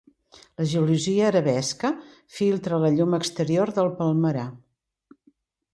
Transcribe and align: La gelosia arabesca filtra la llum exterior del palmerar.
La 0.61 0.65
gelosia 0.69 1.27
arabesca 1.27 1.91
filtra 2.39 2.81
la 2.85 2.93
llum 2.97 3.15
exterior 3.21 3.77
del 3.79 3.95
palmerar. 4.03 4.49